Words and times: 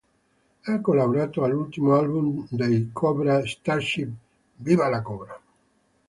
Ha 0.63 0.81
collaborato 0.81 1.43
all'ultimo 1.43 1.93
album 1.93 2.47
dei 2.49 2.89
Cobra 2.91 3.45
Starship 3.45 4.09
"¡Viva 4.55 4.89
La 4.89 5.03
Cobra! 5.03 5.39